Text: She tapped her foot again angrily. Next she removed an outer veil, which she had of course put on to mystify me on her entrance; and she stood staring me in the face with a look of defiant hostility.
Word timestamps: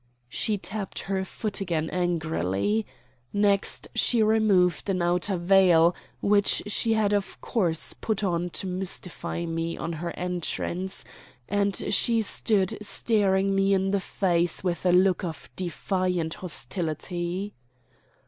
She 0.29 0.57
tapped 0.57 1.01
her 1.03 1.23
foot 1.23 1.61
again 1.61 1.87
angrily. 1.91 2.87
Next 3.31 3.87
she 3.93 4.23
removed 4.23 4.89
an 4.89 4.99
outer 5.03 5.37
veil, 5.37 5.93
which 6.21 6.63
she 6.65 6.93
had 6.93 7.13
of 7.13 7.39
course 7.39 7.93
put 7.93 8.23
on 8.23 8.49
to 8.49 8.65
mystify 8.65 9.45
me 9.45 9.77
on 9.77 9.93
her 9.93 10.09
entrance; 10.17 11.05
and 11.47 11.75
she 11.93 12.23
stood 12.23 12.79
staring 12.83 13.53
me 13.53 13.75
in 13.75 13.91
the 13.91 13.99
face 13.99 14.63
with 14.63 14.87
a 14.87 14.91
look 14.91 15.23
of 15.23 15.51
defiant 15.55 16.33
hostility. 16.33 17.53